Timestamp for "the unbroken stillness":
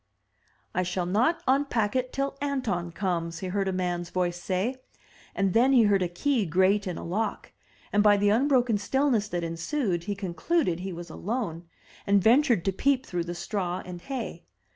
8.17-9.27